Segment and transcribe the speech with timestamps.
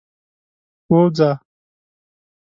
[0.91, 1.31] ووځی.